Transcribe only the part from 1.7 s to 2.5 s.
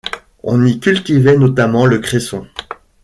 le cresson.